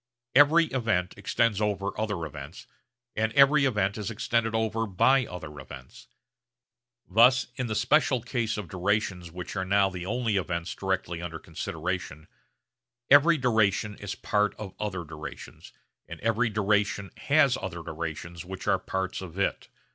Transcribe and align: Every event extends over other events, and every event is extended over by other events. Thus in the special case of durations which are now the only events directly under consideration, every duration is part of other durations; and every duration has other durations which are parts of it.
Every 0.33 0.65
event 0.71 1.13
extends 1.15 1.61
over 1.61 1.91
other 2.01 2.25
events, 2.25 2.65
and 3.15 3.31
every 3.33 3.65
event 3.65 3.99
is 3.99 4.09
extended 4.09 4.55
over 4.55 4.87
by 4.87 5.27
other 5.27 5.59
events. 5.59 6.07
Thus 7.07 7.45
in 7.55 7.67
the 7.67 7.75
special 7.75 8.19
case 8.23 8.57
of 8.57 8.67
durations 8.67 9.29
which 9.31 9.55
are 9.55 9.63
now 9.63 9.91
the 9.91 10.07
only 10.07 10.37
events 10.37 10.73
directly 10.73 11.21
under 11.21 11.37
consideration, 11.37 12.27
every 13.11 13.37
duration 13.37 13.95
is 13.97 14.15
part 14.15 14.55
of 14.55 14.73
other 14.79 15.03
durations; 15.03 15.71
and 16.07 16.19
every 16.21 16.49
duration 16.49 17.11
has 17.17 17.55
other 17.61 17.83
durations 17.83 18.43
which 18.43 18.67
are 18.67 18.79
parts 18.79 19.21
of 19.21 19.37
it. 19.37 19.67